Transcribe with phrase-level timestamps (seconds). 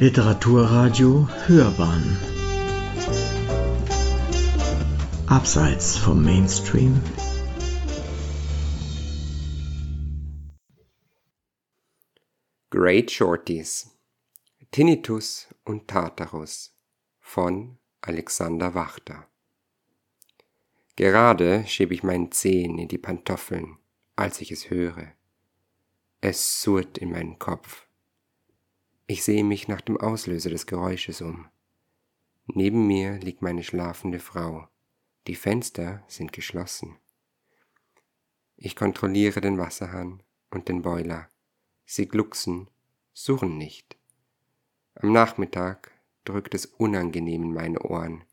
[0.00, 2.18] Literaturradio Hörbahn
[5.28, 7.00] Abseits vom Mainstream
[12.70, 13.96] Great Shorties
[14.72, 16.76] Tinnitus und Tartarus
[17.20, 19.28] von Alexander Wachter
[20.96, 23.78] Gerade schiebe ich meinen Zehen in die Pantoffeln,
[24.16, 25.12] als ich es höre.
[26.20, 27.83] Es surrt in meinen Kopf.
[29.06, 31.46] Ich sehe mich nach dem Auslöser des Geräusches um.
[32.46, 34.68] Neben mir liegt meine schlafende Frau.
[35.26, 36.96] Die Fenster sind geschlossen.
[38.56, 41.28] Ich kontrolliere den Wasserhahn und den Boiler.
[41.84, 42.70] Sie glucksen,
[43.12, 43.98] surren nicht.
[44.94, 45.90] Am Nachmittag
[46.24, 48.24] drückt es unangenehm in meine Ohren,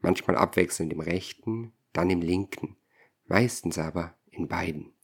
[0.00, 2.78] manchmal abwechselnd im rechten, dann im linken,
[3.26, 4.94] meistens aber in beiden.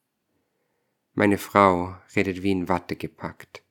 [1.12, 3.63] Meine Frau redet wie in Watte gepackt.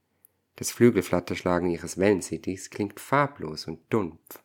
[0.56, 4.44] Das Flügelflatterschlagen ihres Wellensittichs klingt farblos und dumpf.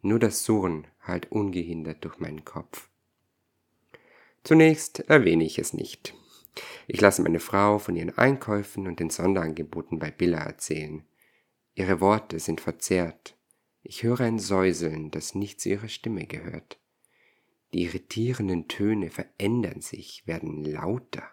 [0.00, 2.88] Nur das Surren hallt ungehindert durch meinen Kopf.
[4.44, 6.14] Zunächst erwähne ich es nicht.
[6.86, 11.04] Ich lasse meine Frau von ihren Einkäufen und den Sonderangeboten bei Billa erzählen.
[11.74, 13.36] Ihre Worte sind verzerrt.
[13.82, 16.78] Ich höre ein Säuseln, das nicht zu ihrer Stimme gehört.
[17.72, 21.30] Die irritierenden Töne verändern sich, werden lauter.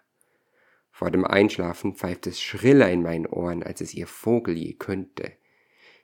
[0.96, 5.34] Vor dem Einschlafen pfeift es schriller in meinen Ohren, als es ihr Vogel je könnte.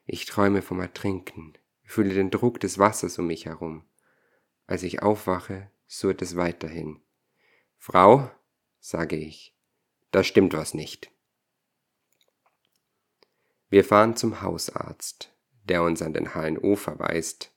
[0.06, 1.54] Ich träume vom Ertrinken,
[1.86, 3.86] fühle den Druck des Wassers um mich herum.
[4.68, 7.00] Als ich aufwache, surrt es weiterhin.
[7.78, 8.30] Frau,
[8.82, 9.56] sage ich,
[10.12, 11.10] da stimmt was nicht.
[13.70, 15.34] Wir fahren zum Hausarzt,
[15.64, 17.56] der uns an den HNO verweist.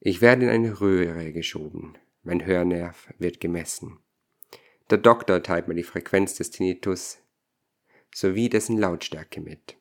[0.00, 1.96] Ich werde in eine Röhre geschoben.
[2.24, 4.03] Mein Hörnerv wird gemessen.
[4.90, 7.18] Der Doktor teilt mir die Frequenz des Tinnitus
[8.14, 9.76] sowie dessen Lautstärke mit.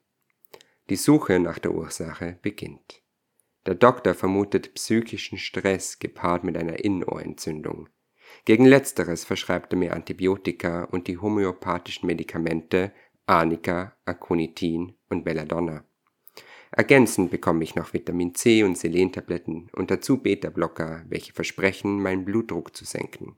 [0.90, 3.02] Die Suche nach der Ursache beginnt.
[3.66, 7.90] Der Doktor vermutet psychischen Stress gepaart mit einer Innenohrentzündung.
[8.46, 12.92] Gegen letzteres verschreibt er mir Antibiotika und die homöopathischen Medikamente
[13.26, 15.86] Arnica, Aconitin und Belladonna.
[16.72, 22.76] Ergänzend bekomme ich noch Vitamin C und Selentabletten und dazu Beta-Blocker, welche versprechen, meinen Blutdruck
[22.76, 23.38] zu senken.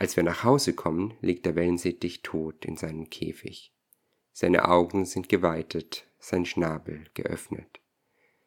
[0.00, 3.74] Als wir nach Hause kommen, liegt der Wellensittich tot in seinem Käfig.
[4.32, 7.82] Seine Augen sind geweitet, sein Schnabel geöffnet.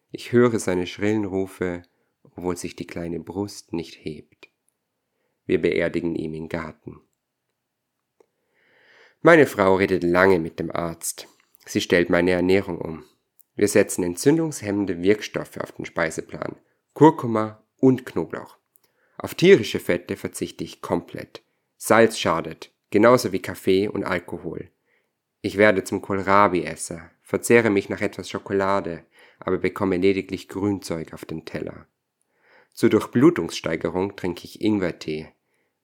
[0.09, 1.83] Ich höre seine schrillen Rufe,
[2.23, 4.49] obwohl sich die kleine Brust nicht hebt.
[5.45, 7.01] Wir beerdigen ihn im Garten.
[9.21, 11.27] Meine Frau redet lange mit dem Arzt.
[11.67, 13.05] Sie stellt meine Ernährung um.
[13.55, 16.55] Wir setzen entzündungshemmende Wirkstoffe auf den Speiseplan,
[16.95, 18.57] Kurkuma und Knoblauch.
[19.19, 21.42] Auf tierische Fette verzichte ich komplett.
[21.85, 24.71] Salz schadet, genauso wie Kaffee und Alkohol.
[25.41, 29.05] Ich werde zum Kohlrabi-Esser, verzehre mich nach etwas Schokolade,
[29.37, 31.85] aber bekomme lediglich Grünzeug auf den Teller.
[32.71, 35.33] Zur Durchblutungssteigerung trinke ich Ingwertee.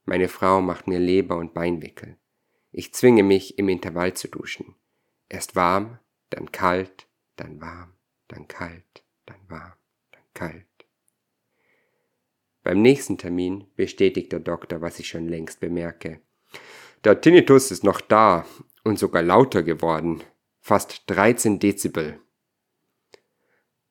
[0.06, 2.16] Meine Frau macht mir Leber- und Beinwickel.
[2.72, 4.76] Ich zwinge mich, im Intervall zu duschen.
[5.28, 6.00] Erst warm,
[6.30, 7.92] dann kalt, dann warm,
[8.30, 9.74] dann kalt, dann warm,
[10.14, 10.69] dann kalt.
[12.64, 16.22] Beim nächsten Termin bestätigt der Doktor, was ich schon längst bemerke.
[17.04, 18.46] Der Tinnitus ist noch da
[18.84, 20.22] und sogar lauter geworden.
[20.60, 22.20] Fast 13 Dezibel.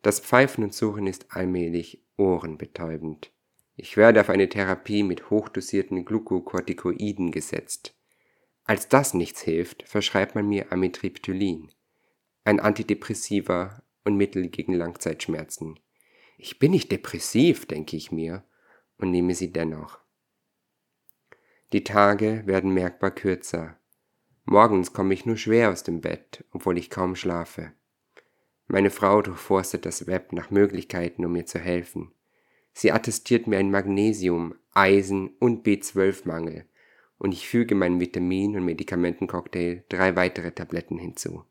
[0.02, 3.32] Das Pfeifen und Suchen ist allmählich ohrenbetäubend.
[3.74, 7.94] Ich werde auf eine Therapie mit hochdosierten Glukokortikoiden gesetzt.
[8.64, 11.72] Als das nichts hilft, verschreibt man mir Amitriptylin,
[12.44, 15.80] ein Antidepressiva und Mittel gegen Langzeitschmerzen.
[16.36, 18.44] Ich bin nicht depressiv, denke ich mir,
[18.98, 19.98] und nehme sie dennoch.
[21.72, 23.76] Die Tage werden merkbar kürzer.
[24.44, 27.72] Morgens komme ich nur schwer aus dem Bett, obwohl ich kaum schlafe.
[28.66, 32.12] Meine Frau durchforstet das Web nach Möglichkeiten, um mir zu helfen.
[32.72, 36.66] Sie attestiert mir ein Magnesium, Eisen und B12-Mangel
[37.19, 41.45] und ich füge meinen Vitamin- und Medikamentencocktail drei weitere Tabletten hinzu.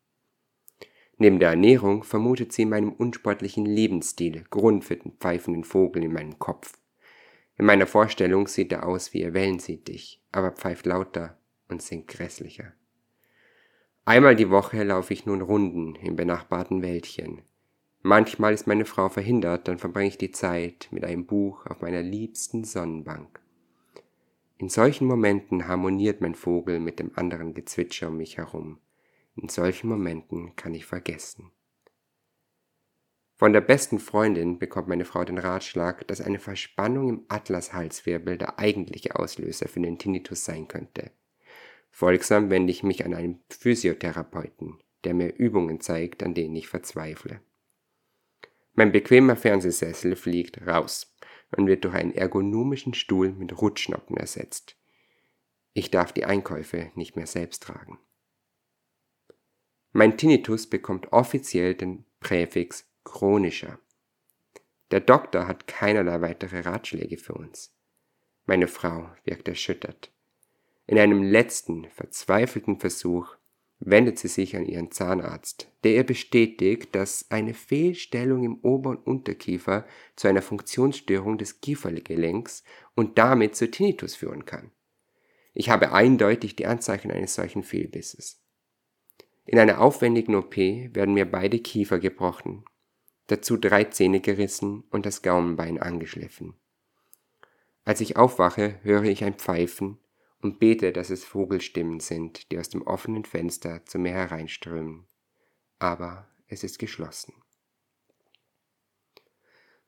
[1.17, 6.13] Neben der Ernährung vermutet sie in meinem unsportlichen Lebensstil Grund für den pfeifenden Vogel in
[6.13, 6.77] meinem Kopf.
[7.57, 11.37] In meiner Vorstellung sieht er aus wie ihr Wellensittich, aber pfeift lauter
[11.69, 12.73] und singt grässlicher.
[14.05, 17.41] Einmal die Woche laufe ich nun Runden im benachbarten Wäldchen.
[18.03, 22.01] Manchmal ist meine Frau verhindert, dann verbringe ich die Zeit mit einem Buch auf meiner
[22.01, 23.41] liebsten Sonnenbank.
[24.59, 28.79] In solchen Momenten harmoniert mein Vogel mit dem anderen Gezwitscher um mich herum.
[29.35, 31.51] In solchen Momenten kann ich vergessen.
[33.37, 38.57] Von der besten Freundin bekommt meine Frau den Ratschlag, dass eine Verspannung im Atlashalswirbel der
[38.57, 41.11] eigentliche Auslöser für den Tinnitus sein könnte.
[41.91, 44.79] Folgsam wende ich mich an einen Physiotherapeuten.
[45.03, 47.39] der mir Übungen zeigt, an denen ich verzweifle.
[48.73, 51.15] Mein bequemer Fernsehsessel fliegt raus
[51.55, 54.75] und wird durch einen ergonomischen Stuhl mit Rutschnoppen ersetzt.
[55.73, 57.99] Ich darf die Einkäufe nicht mehr selbst tragen.
[59.91, 63.79] Mein Tinnitus bekommt offiziell den Präfix chronischer.
[64.91, 67.73] Der Doktor hat keinerlei weitere Ratschläge für uns.
[68.45, 70.11] Meine Frau wirkt erschüttert.
[70.87, 73.35] In einem letzten, verzweifelten Versuch
[73.79, 79.07] wendet sie sich an ihren Zahnarzt, der ihr bestätigt, dass eine Fehlstellung im Ober- und
[79.07, 79.85] Unterkiefer
[80.17, 82.63] zu einer Funktionsstörung des Kiefergelenks
[82.93, 84.71] und damit zu Tinnitus führen kann.
[85.53, 88.41] Ich habe eindeutig die Anzeichen eines solchen Fehlbisses.
[89.45, 92.65] In einer aufwendigen OP werden mir beide Kiefer gebrochen,
[93.27, 96.55] dazu drei Zähne gerissen und das Gaumenbein angeschliffen.
[97.83, 99.99] Als ich aufwache, höre ich ein Pfeifen
[100.41, 105.07] und bete, dass es Vogelstimmen sind, die aus dem offenen Fenster zu mir hereinströmen.
[105.79, 107.33] Aber es ist geschlossen.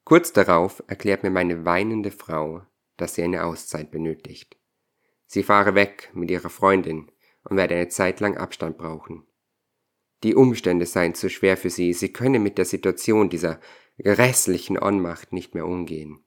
[0.03, 2.63] Kurz darauf erklärt mir meine weinende Frau,
[2.97, 4.57] dass sie eine Auszeit benötigt.
[5.27, 7.12] Sie fahre weg mit ihrer Freundin
[7.44, 9.27] und werde eine Zeit lang Abstand brauchen.
[10.24, 13.60] Die Umstände seien zu schwer für sie, sie könne mit der Situation dieser
[13.98, 16.24] grässlichen Ohnmacht nicht mehr umgehen.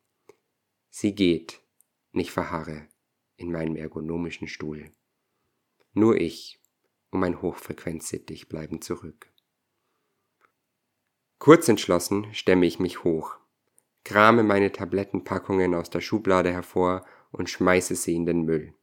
[0.90, 1.60] Sie geht,
[2.12, 2.88] nicht verharre
[3.36, 4.90] in meinem ergonomischen Stuhl.
[5.94, 6.60] Nur ich
[7.10, 9.30] und mein Hochfrequenzsittich bleiben zurück.
[11.38, 13.36] Kurz entschlossen stemme ich mich hoch,
[14.04, 18.74] krame meine Tablettenpackungen aus der Schublade hervor und schmeiße sie in den Müll.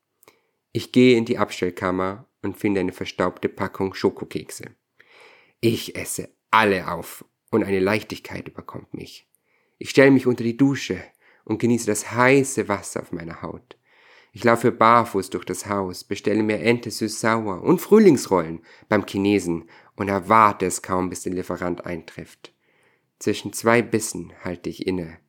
[0.71, 4.75] Ich gehe in die Abstellkammer und finde eine verstaubte Packung Schokokekse.
[5.61, 9.27] Ich esse alle auf und eine Leichtigkeit überkommt mich.
[9.77, 11.03] Ich stelle mich unter die Dusche
[11.43, 13.77] und genieße das heiße Wasser auf meiner Haut.
[14.31, 20.07] Ich laufe barfuß durch das Haus, bestelle mir Ente süß-sauer und Frühlingsrollen beim Chinesen und
[20.07, 22.53] erwarte es kaum, bis der Lieferant eintrifft.
[23.17, 25.19] Zwischen zwei Bissen halte ich inne.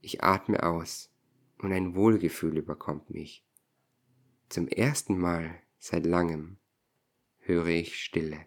[0.00, 1.10] Ich atme aus
[1.58, 3.44] und ein Wohlgefühl überkommt mich.
[4.48, 6.58] Zum ersten Mal seit langem
[7.40, 8.46] höre ich Stille.